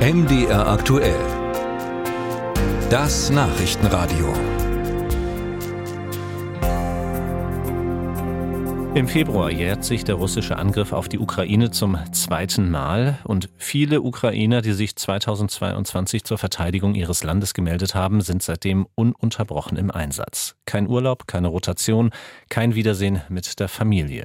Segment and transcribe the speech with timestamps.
[0.00, 1.14] MDR aktuell.
[2.88, 4.32] Das Nachrichtenradio.
[8.94, 14.00] Im Februar jährt sich der russische Angriff auf die Ukraine zum zweiten Mal und viele
[14.00, 20.56] Ukrainer, die sich 2022 zur Verteidigung ihres Landes gemeldet haben, sind seitdem ununterbrochen im Einsatz.
[20.64, 22.10] Kein Urlaub, keine Rotation,
[22.48, 24.24] kein Wiedersehen mit der Familie.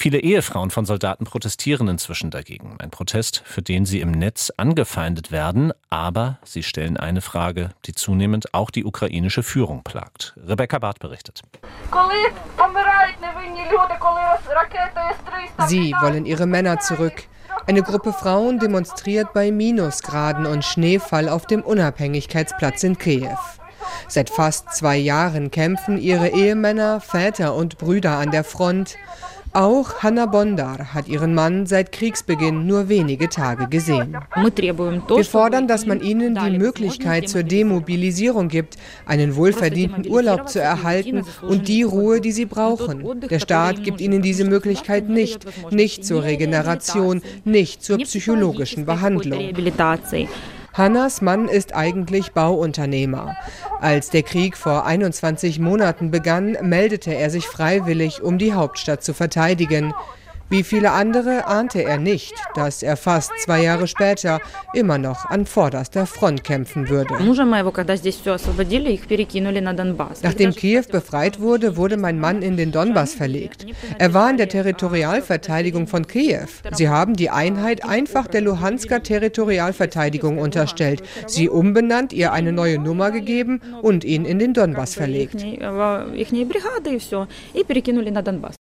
[0.00, 2.76] Viele Ehefrauen von Soldaten protestieren inzwischen dagegen.
[2.78, 7.92] Ein Protest, für den sie im Netz angefeindet werden, aber sie stellen eine Frage, die
[7.92, 10.32] zunehmend auch die ukrainische Führung plagt.
[10.42, 11.42] Rebecca Barth berichtet.
[15.68, 17.24] Sie wollen ihre Männer zurück.
[17.66, 23.36] Eine Gruppe Frauen demonstriert bei Minusgraden und Schneefall auf dem Unabhängigkeitsplatz in Kiew.
[24.08, 28.96] Seit fast zwei Jahren kämpfen ihre Ehemänner, Väter und Brüder an der Front.
[29.52, 34.16] Auch Hanna Bondar hat ihren Mann seit Kriegsbeginn nur wenige Tage gesehen.
[34.36, 38.76] Wir fordern, dass man ihnen die Möglichkeit zur Demobilisierung gibt,
[39.06, 43.20] einen wohlverdienten Urlaub zu erhalten und die Ruhe, die sie brauchen.
[43.28, 49.52] Der Staat gibt ihnen diese Möglichkeit nicht, nicht zur Regeneration, nicht zur psychologischen Behandlung.
[50.80, 53.36] Hannas Mann ist eigentlich Bauunternehmer.
[53.82, 59.12] Als der Krieg vor 21 Monaten begann, meldete er sich freiwillig, um die Hauptstadt zu
[59.12, 59.92] verteidigen.
[60.50, 64.40] Wie viele andere ahnte er nicht, dass er fast zwei Jahre später
[64.74, 67.14] immer noch an vorderster Front kämpfen würde.
[70.22, 73.64] Nachdem Kiew befreit wurde, wurde mein Mann in den Donbass verlegt.
[73.98, 76.48] Er war in der Territorialverteidigung von Kiew.
[76.72, 83.12] Sie haben die Einheit einfach der Luhansker Territorialverteidigung unterstellt, sie umbenannt, ihr eine neue Nummer
[83.12, 85.44] gegeben und ihn in den Donbass verlegt.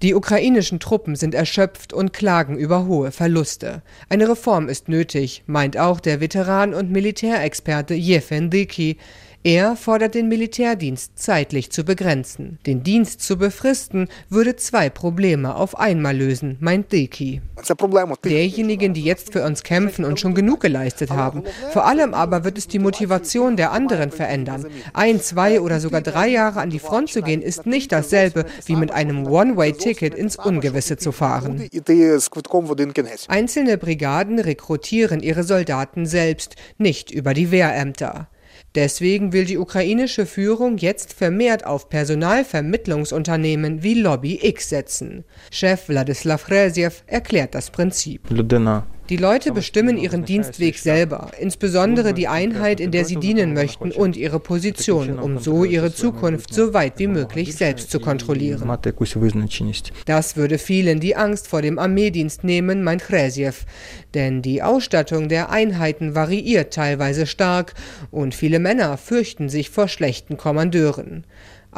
[0.00, 3.82] Die ukrainischen Truppen sind erschöpft und klagen über hohe Verluste.
[4.08, 8.98] Eine Reform ist nötig, meint auch der Veteran und Militärexperte Jefen Diki.
[9.44, 12.58] Er fordert den Militärdienst zeitlich zu begrenzen.
[12.66, 17.40] Den Dienst zu befristen würde zwei Probleme auf einmal lösen, meint Deki.
[18.24, 21.44] Derjenigen, die jetzt für uns kämpfen und schon genug geleistet haben.
[21.72, 24.66] Vor allem aber wird es die Motivation der anderen verändern.
[24.92, 28.74] Ein, zwei oder sogar drei Jahre an die Front zu gehen, ist nicht dasselbe, wie
[28.74, 31.68] mit einem One-Way-Ticket ins Ungewisse zu fahren.
[33.28, 38.28] Einzelne Brigaden rekrutieren ihre Soldaten selbst, nicht über die Wehrämter.
[38.78, 45.24] Deswegen will die ukrainische Führung jetzt vermehrt auf Personalvermittlungsunternehmen wie Lobby X setzen.
[45.50, 48.28] Chef Wladislav Reziev erklärt das Prinzip.
[49.08, 54.18] Die Leute bestimmen ihren Dienstweg selber, insbesondere die Einheit, in der sie dienen möchten und
[54.18, 58.70] ihre Position, um so ihre Zukunft so weit wie möglich selbst zu kontrollieren.
[60.04, 63.54] Das würde vielen die Angst vor dem Armeedienst nehmen, meint Chresjew.
[64.12, 67.72] Denn die Ausstattung der Einheiten variiert teilweise stark
[68.10, 71.24] und viele Männer fürchten sich vor schlechten Kommandeuren.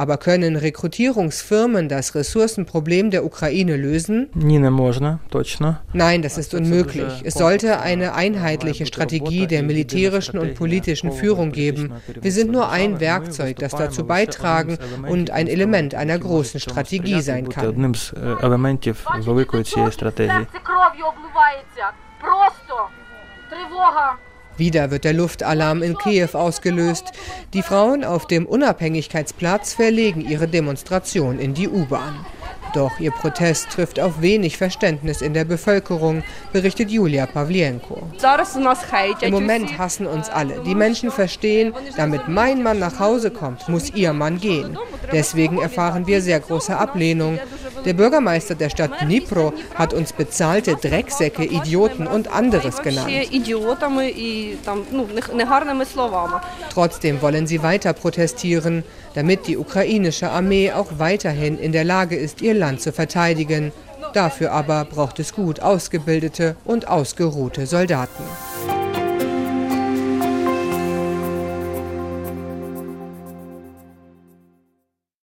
[0.00, 4.30] Aber können Rekrutierungsfirmen das Ressourcenproblem der Ukraine lösen?
[5.92, 7.20] Nein, das ist unmöglich.
[7.22, 11.92] Es sollte eine einheitliche Strategie der militärischen und politischen Führung geben.
[12.18, 17.50] Wir sind nur ein Werkzeug, das dazu beitragen und ein Element einer großen Strategie sein
[17.50, 17.92] kann.
[24.60, 27.06] Wieder wird der Luftalarm in Kiew ausgelöst.
[27.54, 32.26] Die Frauen auf dem Unabhängigkeitsplatz verlegen ihre Demonstration in die U-Bahn.
[32.74, 36.22] Doch ihr Protest trifft auf wenig Verständnis in der Bevölkerung,
[36.52, 38.02] berichtet Julia Pawlienko.
[39.22, 40.60] Im Moment hassen uns alle.
[40.64, 44.78] Die Menschen verstehen, damit mein Mann nach Hause kommt, muss ihr Mann gehen.
[45.10, 47.38] Deswegen erfahren wir sehr große Ablehnung.
[47.84, 53.10] Der Bürgermeister der Stadt Dnipro hat uns bezahlte Drecksäcke, Idioten und anderes genannt.
[56.72, 62.42] Trotzdem wollen sie weiter protestieren, damit die ukrainische Armee auch weiterhin in der Lage ist,
[62.42, 63.72] ihr Land zu verteidigen.
[64.12, 68.24] Dafür aber braucht es gut ausgebildete und ausgeruhte Soldaten.